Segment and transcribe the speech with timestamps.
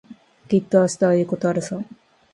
[0.49, 1.79] きっと明日はいいことあるさ。